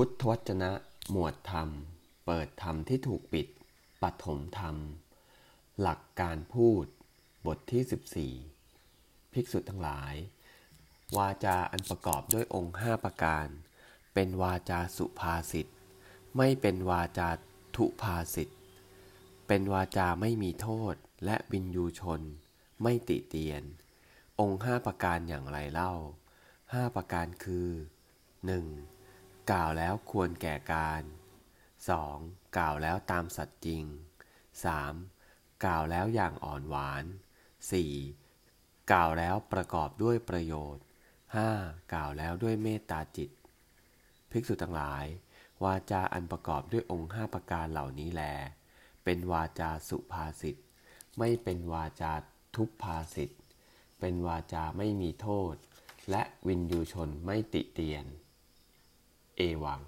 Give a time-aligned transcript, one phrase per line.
[0.00, 0.72] พุทธวจนะ
[1.10, 1.68] หมวดธรรม
[2.26, 3.46] เปิดธรรมที่ถูกปิด
[4.02, 4.76] ปฐมธรรม
[5.80, 6.84] หลักการพูด
[7.46, 10.14] บทที่ 14 ภิกษุทั้งหลาย
[11.16, 13.46] วาจาอันประกอบด้วยองค์ห้าประการ
[14.14, 15.66] เป็นวาจาสุภาษิต
[16.36, 17.28] ไม่เป็นวาจา
[17.76, 18.48] ทุภาษิต
[19.46, 20.94] เป็นวาจาไม่มีโทษ
[21.24, 22.20] และวินยูชน
[22.82, 23.62] ไม่ติเตียน
[24.40, 25.94] องค์ห้าประการอย่างไรเล่า
[26.72, 28.97] ห้าประการคือ 1.
[29.50, 31.02] กล่าวแล้วควรแก่การ
[31.78, 32.56] 2.
[32.56, 33.84] กล่าวแล้วตามสัตย์จริง
[34.74, 35.64] 3.
[35.64, 37.04] กล่าวแล้วอย่างอ่อนหวาน
[37.98, 38.92] 4.
[38.92, 40.84] กล่าวแล้วประกอบด้วยประโยชน์
[41.36, 41.92] 5.
[41.92, 43.30] กล่าวแล้วด้วยเมตตาจิต
[44.30, 45.06] ภิกษุทั้งหลาย
[45.64, 48.22] วาจาอันประกอบด้วยองค์ห้าประการเหล่านี้แล
[49.04, 50.56] เป็นวาจาสุภาษิต
[51.18, 52.12] ไม่เป็นวาจา
[52.56, 53.30] ทุพภาษิต
[54.00, 55.54] เป็นวาจาไม่มีโทษ
[56.10, 58.06] และวินยูชนไม่ติเตียน
[59.38, 59.80] เอวัง